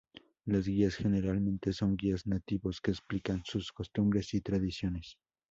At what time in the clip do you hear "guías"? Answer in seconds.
0.65-0.95, 1.95-2.25